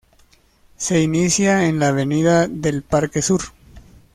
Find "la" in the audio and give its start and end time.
1.79-1.89